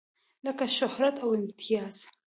[0.45, 1.97] لکه شهرت او امتياز.